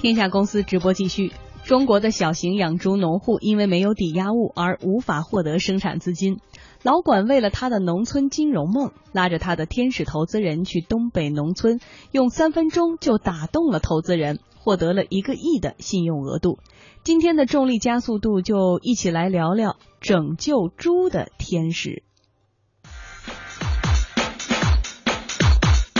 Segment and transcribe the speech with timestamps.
[0.00, 1.30] 天下公司直播继续。
[1.62, 6.38] 中国的小型养猪农户因为没有抵押物而无法获得生产资金，
[6.82, 11.80] 老管为了他的农村金融梦，拉着他的天使投资人去东北农村，
[12.12, 16.58] 用三分钟就打动了投资人，获得了一个亿的信用额度。
[17.04, 22.02] 今天的重力加速度就一起来聊聊拯救猪的天使。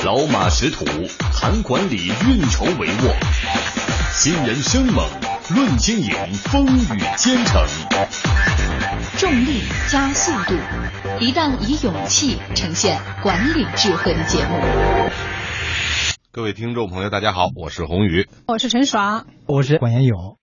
[0.02, 0.86] 老马识途，
[1.34, 3.12] 谈管理，运筹帷幄；
[4.22, 5.08] 新人生猛，
[5.54, 7.66] 论经营，风雨兼程。
[9.16, 10.54] 重力加速度，
[11.20, 14.60] 一档以勇气呈现管理智慧的节目。
[16.30, 20.36] 各位听众朋友，大家好，我是宏宇，我是陈爽，我是管延勇。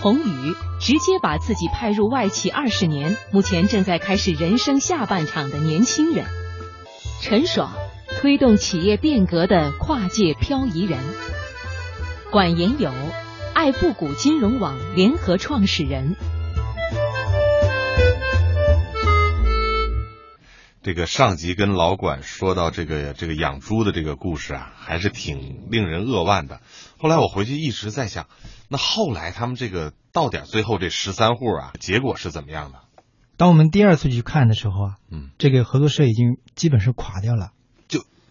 [0.00, 6.24] 宏宇直接把自己派入外企二十年，目前正在开始人生下半场的年轻人。
[7.20, 7.72] 陈爽，
[8.24, 10.98] 推动企业变革的跨界漂移人。
[12.32, 12.90] 管延友，
[13.52, 16.16] 爱布谷金融网联合创始人。
[20.80, 26.62] 这个上级跟老管说到这个这个养猪的这个故事啊，还是挺令人扼腕的。
[26.96, 28.26] 后来我回去一直在想，
[28.70, 32.78] 那后来他们这个到点最后这十三户啊，结果是怎么样的？
[33.36, 37.50] 当我们第二次去看的时候啊，嗯，这个合作社已经基本是垮掉了，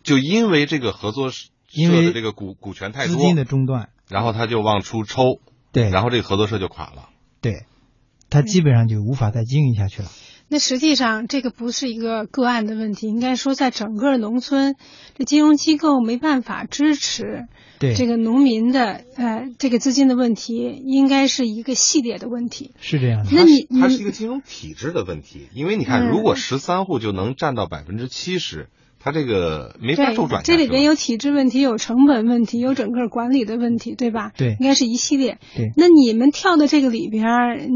[0.04, 5.40] 就就因为这个合作社因为的这个股股权太多，资金的中断，然后他就往出抽，
[5.72, 7.10] 对，然后这个合作社就垮了，
[7.42, 7.66] 对，
[8.30, 10.10] 他基本上就无法再经营下去了。
[10.50, 14.76] 那实际上这个不是一个个案的问题，应该说在整个农村，
[15.18, 17.48] 这金融机构没办法支持
[17.80, 22.76] 对这个农民的呃这个资金的问题，应该是一个系列的问题。
[22.80, 23.32] 是这样的。
[23.34, 28.70] 那你你它是一个金融体制的问题，因为你看，嗯如果十三户就能占到百分之七十，
[29.04, 34.32] 它这个没法周，转这里边有体制问题，有成本问题，有整个管理的问题，对吧？
[34.38, 35.40] 对应该是一系列。
[35.56, 37.28] 对那你们跳到这个里边，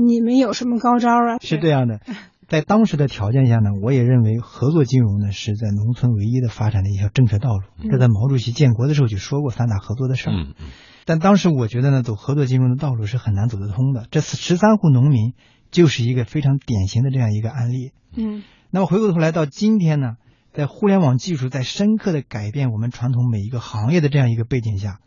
[0.07, 1.37] 你们有什么高招啊？
[1.41, 1.99] 是这样的，
[2.47, 7.89] 在当时的条件下呢，我也认为合作金融呢是在农村唯一的发展的一条正确道路。
[7.91, 10.33] 这在毛主席建国的时候就说过三大合作的事儿。
[10.33, 10.67] 嗯嗯
[11.03, 14.07] 但当时我觉得呢，走合作金融的道路是很难走得通的。
[14.11, 15.33] 这十三户农民
[15.71, 17.91] 就是一个非常典型的这样一个案例。
[18.15, 20.15] 嗯那么回过头来到今天呢，
[20.57, 25.01] 在互联网技术在深刻的改变我们传统每一个行业的这样一个背景下，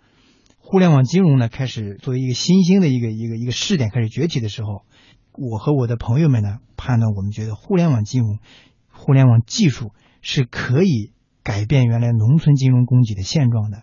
[0.61, 4.83] 互联网金融呢开始作为一个新兴的一个一个一个试点开始崛起的时候，
[5.33, 8.39] 我和我的朋友们呢判断，我们觉得互联网金融、
[8.93, 9.91] 互联网技术
[10.22, 11.10] 是可以
[11.43, 13.83] 改变原来农村金融供给的现状的。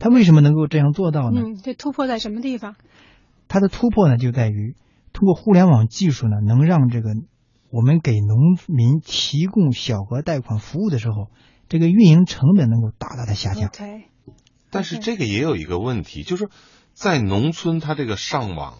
[0.00, 1.42] 它为什么能够这样做到呢？
[1.44, 2.74] 嗯，这突破在什么地方？
[3.46, 4.74] 它的突破呢，就在于
[5.12, 7.10] 通过互联网技术呢，能让这个
[7.74, 11.26] 我们给农民提供小额贷款服务的时候，
[11.68, 13.68] 这个运营成本能够大大的下降。
[14.70, 16.50] 但是这个也有一个问题，就是
[16.92, 18.74] 在农村，它这个上网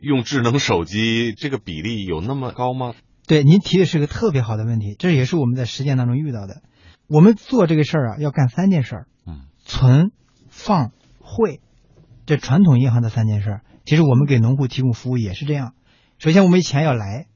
[0.00, 2.94] 用智能手机这个比例有那么高吗？
[3.28, 6.60] 对，您提的是个特别好的问题，这也是我们在实践当中遇到的。
[7.06, 10.10] 我们做这个事儿啊，要干三件事儿：嗯，存、
[10.48, 10.90] 放、
[11.20, 11.60] 汇，
[12.26, 13.60] 这传统银行的三件事儿。
[13.84, 15.74] 其实我们给农户提供服务也是这样。
[16.18, 17.28] 首先，我们钱要来，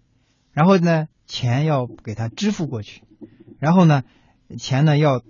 [0.59, 3.03] 然后呢，钱要给他支付过去，
[3.61, 4.03] 然后呢，
[4.59, 5.23] 钱呢要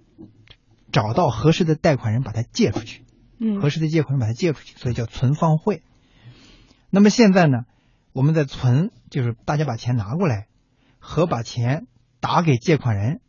[0.91, 3.05] 找到合适的贷款人把它借出去。
[3.39, 5.83] 嗯合适的借款人把它借出去，所以叫存放汇。
[6.89, 7.67] 那么现在呢，
[8.15, 10.47] 我们在存，就是大家把钱拿过来，
[10.99, 11.87] 和把钱
[12.21, 13.21] 打给借款人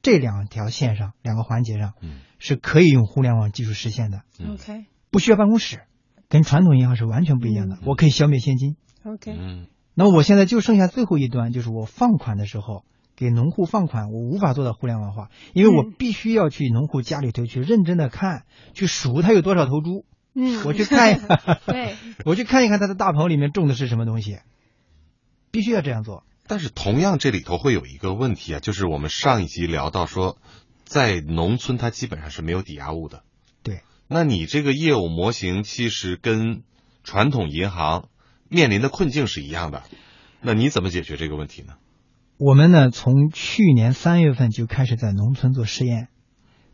[0.00, 5.82] 这两条线上，两个环节上嗯是可以用互联网技术实现的，嗯 OK 不需要办公室，
[6.30, 7.76] 跟传统银行是完全不一样的。
[7.76, 8.76] 嗯我可以消灭现金。
[9.04, 9.66] OK，嗯
[10.00, 12.84] 那我现在就剩下最后一端，就是我放款的时候。
[13.16, 24.38] 给农户放款，我无法做到互联网化，因为我嗯必须要去农户家里头去认真的看，去数他有多少头猪，嗯，我去看一看， 对，我去看一看他的大棚里面种的是什么东西，
[25.50, 26.24] 必须要这样做。
[26.46, 30.38] 但是同样这里头会有一个问题啊，就是我们上一集聊到说，
[30.84, 33.22] 在农村它基本上是没有抵押物的。
[33.62, 36.62] 对，那你这个业务模型其实跟
[37.04, 38.08] 传统银行
[38.50, 39.84] 面临的困境是一样的，
[40.42, 41.74] 那你怎么解决这个问题呢？
[42.36, 46.08] 我们呢，从去年三月份就开始在农村做试验。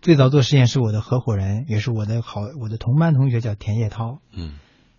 [0.01, 4.21] 最早做实验是我的合伙人，也是我的好我的同班同学，叫田叶涛。
[4.33, 4.55] 嗯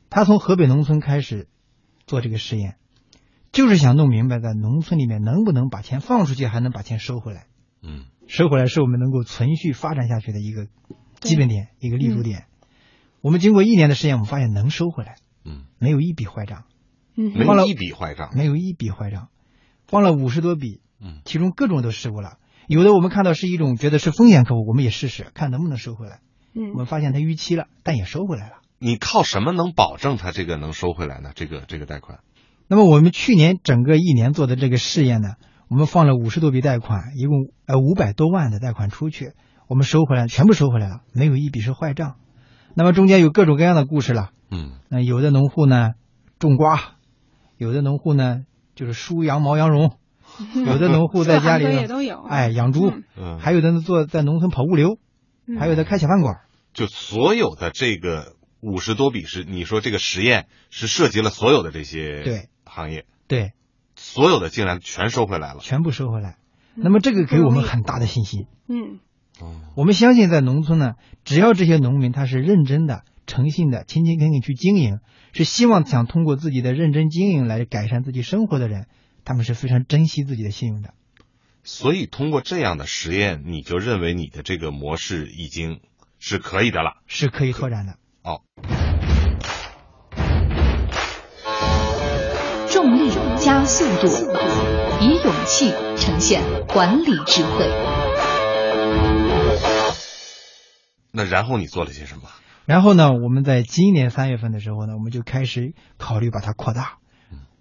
[0.10, 1.48] 他从河北农村开始
[2.06, 2.76] 做这个实验，
[3.52, 7.46] 就是想弄明白在农村里面能不能把钱放出去，还能把钱收回来。
[7.82, 10.68] 嗯收回来是我们能够存续发展下去的一个
[11.22, 12.46] 基本点，一个立足点。
[13.22, 15.16] 我们经过一年的实验，我们发现能收回来，
[15.48, 16.66] 嗯，没有一笔坏账，
[17.16, 18.30] 嗯没有一笔坏账。
[18.36, 19.30] 没有一笔坏账，
[19.88, 22.38] 放了五十多笔，嗯其中各种都失误了。
[22.68, 26.20] 有的我们看到是一种觉得是风险客户，我们也试试看能不能收回来。
[26.54, 28.56] 嗯我们发现他逾期了，但也收回来了。
[28.80, 31.32] 你靠什么能保证他这个能收回来呢？
[31.34, 32.20] 这个这个贷款，
[32.68, 35.36] 那么我们去年整个一年做的这个试验呢，
[35.70, 39.32] 我们放了五十多笔贷款，一共呃五百多万的贷款出去，
[39.68, 42.18] 我们收回来全部收回来了，没有一笔是坏账。
[42.76, 44.80] 那么中间有各种各样的故事了，嗯。
[44.90, 45.92] 那有的农户呢
[46.40, 46.96] 种瓜，
[47.58, 48.46] 有的农户呢
[48.76, 49.98] 就是输羊毛羊绒，
[50.66, 51.66] 有的农户在家里
[52.30, 53.04] 哎养猪，嗯。
[53.18, 54.98] 嗯，还有的呢做在农村跑物流，
[55.48, 55.58] 嗯。
[55.58, 56.42] 还有的开小饭馆。
[56.74, 62.50] 就所有的这个五十多笔是你说这个实验是涉及了所有的这些对。
[62.66, 63.54] 行业，对，
[63.96, 65.60] 所有的竟然全收回来了。
[65.62, 66.38] 全部收回来。
[66.76, 68.46] 那么这个给我们很大的信心。
[68.68, 69.00] 嗯。
[69.40, 70.94] 哦，我们相信在农村呢，
[71.24, 75.00] 只要这些农民他是认真的、诚信的、勤勤恳恳去经营，
[75.34, 78.88] 是希望想通过自己的认真经营来改善自己生活的人，
[79.26, 80.94] 他们是非常珍惜自己的信用的。
[81.64, 85.82] 所以通过这样的实验，你就认为你的这个模式已经
[86.18, 87.02] 是可以的了。
[87.06, 87.98] 是可以拓展的。
[88.24, 88.42] 哦，
[92.70, 94.08] 重力加速度，
[95.02, 97.70] 以勇气呈现管理智慧。
[101.12, 102.30] 那然后你做了些什么？
[102.68, 106.98] 然后呢，我们在今年三月份的时候呢，我们就开始考虑把它扩大。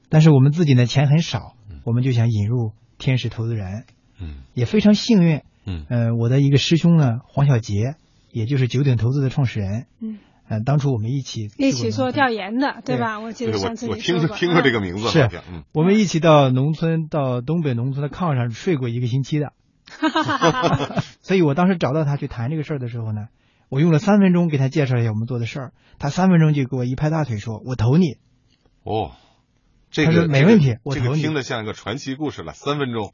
[0.09, 1.55] 但是我们自己呢钱很少，
[1.85, 3.85] 我们就想引入天使投资人，
[4.21, 5.43] 嗯也非常幸运。
[5.65, 7.95] 嗯呃，我的一个师兄呢，黄小杰，
[8.33, 10.19] 也就是九鼎投资的创始人，嗯，
[10.49, 12.59] 呃，当初我们一起一起做调研。
[12.59, 13.21] 的，对吧？
[13.21, 19.53] 我记得上次我听你说过听过这个嗯名字，是嗯我们一起到农村，到东北农村的炕上睡过一个星期的。
[21.23, 23.27] 所以我当时找到他去谈这个事儿的时候呢，
[23.69, 28.17] 我用了三分钟给他介绍一下我们做的事儿，他三分钟就给我一拍大腿说：“我投你。
[28.85, 29.13] 哦，
[29.91, 33.13] 这个没问题这个这个我投你听着像一个传奇故事了，三分钟。”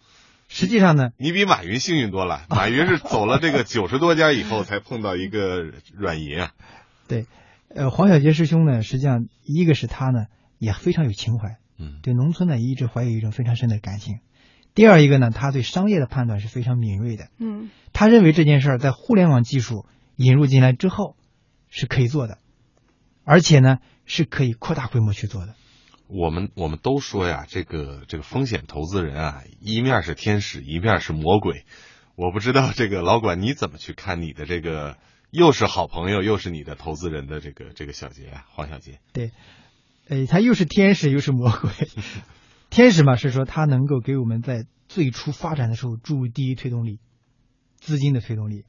[0.48, 5.62] 实际上呢，你比马云幸运多了， 马云是走了这个九十多家以后才碰到一个
[5.94, 6.52] 软银啊。
[7.08, 7.26] 对，
[7.74, 10.26] 呃，黄小杰师兄呢，实际上一个是他呢
[10.58, 14.18] 也非常有情怀，嗯对农村呢一直怀有一种非常深的感情。
[14.74, 17.28] 第二一个呢，他对商业的判断是非常敏锐的。
[17.38, 21.16] 嗯他认为这件事儿在互联网技术引入进来之后
[21.68, 22.38] 是可以做的，
[23.24, 25.54] 而且呢是可以扩大规模去做的。
[26.08, 31.64] 我们我们都说呀，这个这个风险投资人啊，一面是天使，一面是魔鬼。
[32.14, 34.98] 我不知道这个老管你怎么去看你的这个
[35.30, 39.00] 又是好朋友又是你的投资人的这个这个小杰啊，黄小杰。
[40.08, 41.70] 呃，他又是天使又是魔鬼。
[42.68, 46.98] 天使嘛是说他能够给我们在最初发展的时候注入第一推动力，
[47.76, 48.64] 资金的推动力。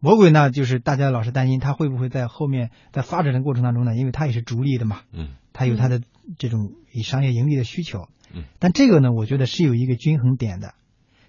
[0.00, 6.00] 魔鬼呢，就是大家老是担心他会不会在后面在发展的过程当中呢，因为他也是逐利的嘛，嗯他有他的
[6.38, 8.08] 这种以商业盈利的需求。
[8.32, 10.74] 嗯，但这个呢，我觉得是有一个均衡点的，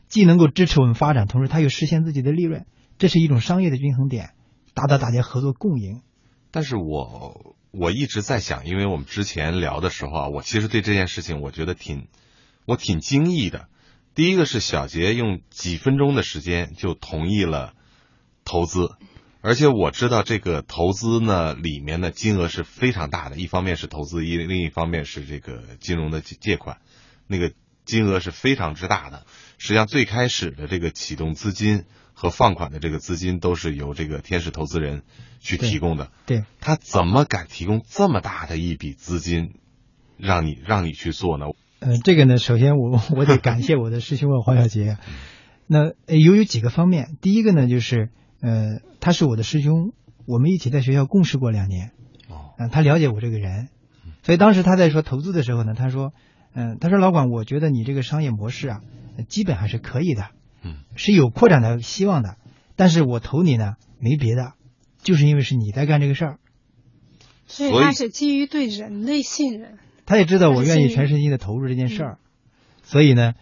[0.07, 2.66] 既能够支持我们发展，同时它又实现自己的利润，
[2.98, 4.31] 这是一种商业的均衡点，
[4.74, 6.01] 达到大家合作共赢。
[6.51, 12.07] 但是我我一直在想，因为我们之前聊的时候啊，我其实对这件事情我觉得挺
[12.65, 13.68] 我挺惊异的。
[14.13, 17.74] 第一个是小杰用几分钟的时间就同意了
[18.50, 18.90] 投资，
[19.42, 26.79] 而且我知道这个投资呢里面的金额是非常大的，一方面是投资，一另一方面是这个金融的借借款，
[27.27, 27.53] 那个
[27.86, 29.27] 金额是非常之大的。
[29.60, 35.03] 实际上最开始的这个启动资金和放款的这个资金都是由这个天使投资人
[35.39, 36.10] 去提供的。
[36.25, 39.53] 对，他怎么敢提供这么大的一笔资金，
[40.18, 41.46] 让你让你去做呢？
[41.82, 44.98] 呃，这个呢，首先我 我得感谢我的师兄啊黄小杰。
[45.72, 48.10] 那呃有有几个方面，第一个呢就是
[48.41, 49.93] 呃他是我的师兄，
[50.25, 51.91] 我们一起在学校共事过两年，
[52.29, 53.69] 哦，嗯、他了解我这个人，
[54.24, 56.13] 所以当时他在说投资的时候呢，他说，
[56.53, 58.81] 嗯、他说老管，我觉得你这个商业模式啊，
[59.17, 60.27] 呃基本还是可以的，
[60.63, 62.38] 嗯，是有扩展的希望的，
[62.75, 64.53] 但是我投你呢没别的，
[65.01, 66.39] 就是因为是你在干这个事儿，
[67.48, 69.77] 所以他是基于对人的信任。
[70.05, 72.17] 他也知道我愿意全身心的投入这件事儿，
[72.84, 73.34] 所以呢，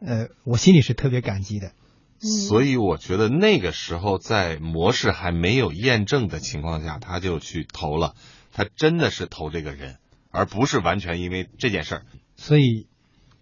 [0.00, 1.72] 呃，我心里是特别感激的。
[2.18, 8.14] 所以我觉得那个时候在模式还没有验证的情况下，他就去投了，
[8.52, 9.96] 他真的是投这个人，
[10.30, 12.02] 而不是完全因为这件事儿。
[12.36, 12.86] 所以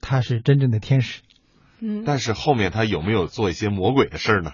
[0.01, 1.23] 他是真正的天使。
[1.81, 4.53] 嗯，但是后面他有没有做一些魔鬼的事儿呢？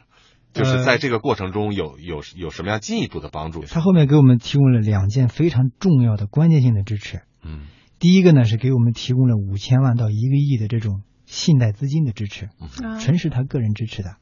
[0.53, 3.63] 就是在这个过程中有有有什么样进一步的帮助？
[3.63, 7.23] 他后面给我们提供了两件非常重要的关键性的支持。
[7.45, 7.69] 嗯
[8.01, 12.47] 第一个呢是给我们提供了五千万到一个亿的这种信贷资金的支持，
[12.85, 14.17] 啊纯是他个人支持的，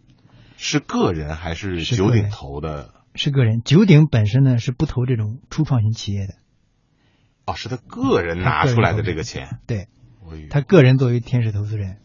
[0.59, 2.93] 是个人还是九鼎投的？
[3.15, 3.63] 是个人。
[3.65, 6.35] 九鼎本身呢是不投这种初创型企业的，
[7.47, 9.59] 哦，是他个人拿出来的这个钱。
[9.67, 9.89] 对。
[10.51, 11.97] 他个人作为天使投资人。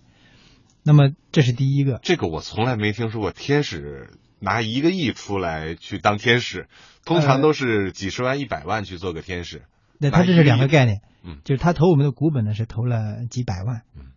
[0.82, 6.70] 那么这是第一个，这个我从来没听说过天使拿一个亿出来去当天使，
[7.04, 9.64] 通常都是几十万、一百万去做个天使。
[10.00, 14.12] 对，他这是两个概念，嗯，就是他投我们的股本呢是投了几百万，嗯，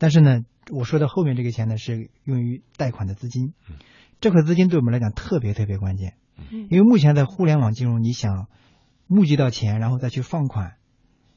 [0.00, 0.40] 但是呢，
[0.72, 3.76] 我说的后面这个钱呢是用于贷款的资金，嗯，
[4.18, 6.14] 这块资金对我们来讲特别特别关键，
[6.50, 6.68] 嗯。
[6.70, 8.46] 因为目前在互联网金融，你想
[9.06, 10.76] 募集到钱，然后再去放款，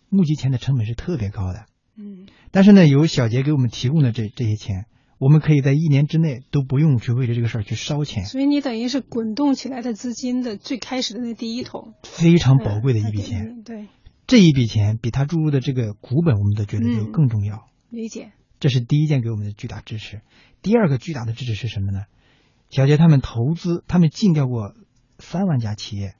[0.08, 1.66] 募集钱的成本是特别高的，
[1.98, 2.26] 嗯。
[2.52, 4.86] 但是呢，有小杰给我们提供的这这些钱，
[5.18, 13.88] 我们可以在一年之内都不用去为了这个事儿去烧钱，所以你等于是滚动起来的资金的最开始的那第一桶，非常宝贵的一嗯笔钱。，对，
[14.26, 17.12] 这一笔钱比他注入的这个股本，我们都觉得就嗯。
[17.12, 17.68] 更重要。
[17.90, 18.32] 理解。
[18.64, 20.22] 这是第一件给我们的巨大支持。
[20.62, 22.06] 第二个巨大的支持是什么呢？
[22.70, 24.74] 小杰他们投资，他们尽调过
[25.20, 26.16] 三万家企业，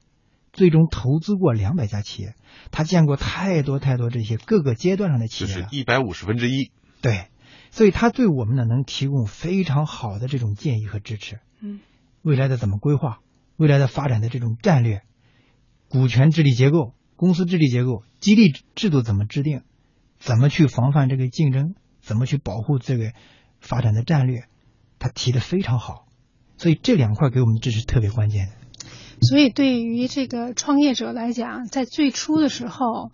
[0.52, 2.34] 最终投资过两百家企业，
[2.70, 5.68] 他见过太多太多这些各个阶段上的企业了。
[5.70, 6.70] 是一百五十分之一。
[7.00, 7.28] 对，
[7.70, 11.40] 所以他对我们呢能提供非常好的这种建议和支持。
[11.62, 11.80] 嗯，
[12.20, 13.20] 未来的怎么规划，
[13.56, 15.00] 未来的发展的这种战略，
[15.88, 19.62] 股权治理结构、公司治理结构、激励制度怎么制定，
[20.18, 21.74] 怎么去防范这个竞争，
[22.04, 23.12] 怎么去保护这个
[23.60, 24.44] 发展的战略，
[24.98, 26.06] 他提的非常好。
[26.58, 28.52] 所以这两块给我们的支持特别关键。
[29.22, 33.10] 所以对于这个创业者来讲，在最初的时候，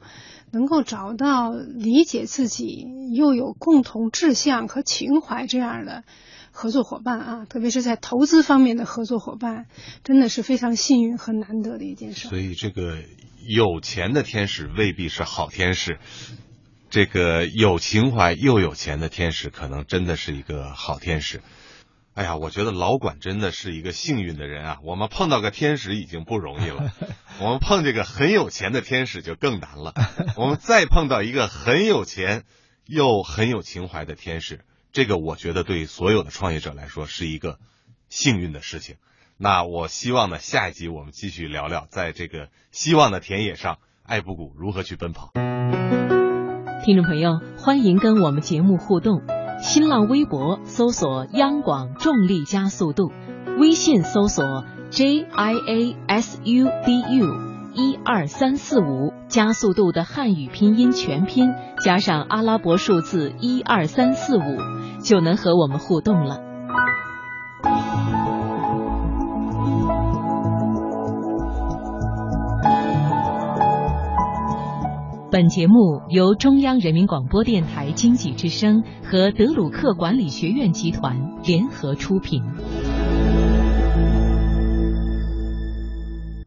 [0.51, 6.05] 能够找到理解自己又有共同志向和情怀这样的
[6.51, 9.67] 合作伙伴啊，特别是在投资方面的合作伙伴，
[10.03, 12.29] 真的是非常幸运和难得的一件事。
[12.29, 12.99] 所以这个
[13.47, 15.99] 有钱的天使未必是好天使，
[16.91, 21.41] 这个有情怀又有钱的天使可能真的是一个好天使。
[22.15, 24.79] 哎呀，我觉得老管真的是一个幸运的人啊！
[24.83, 26.93] 我们碰到个天使已经不容易了，
[27.41, 29.95] 我们碰这个很有钱的天使就更难了。
[30.37, 32.43] 我们再碰到一个很有钱
[32.87, 37.61] 又很有情怀的天使，这个我觉得对所有的创业者来说是一个
[38.09, 38.97] 幸运的事情。
[39.39, 45.31] 那我希望呢，下一集我们继续聊聊，在这个希望的田野上，爱布谷如何去奔跑。
[46.83, 49.21] 听众朋友，欢迎跟我们节目互动。
[49.61, 53.13] 新浪微博搜索“央广重力加速度”，
[53.61, 57.27] 微信搜索 “j i a s u d u”，
[57.75, 61.51] 一二三四五加速度的汉语拼音全拼
[61.85, 64.41] 加上阿拉伯数字一二三四五，
[65.03, 66.50] 就能和我们互动了。
[75.31, 82.43] 本节目由中央人民广播电台经济之声和德鲁克管理学院集团联合出品。